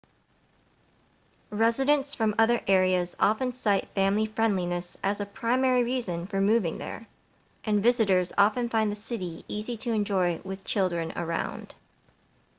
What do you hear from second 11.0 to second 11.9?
around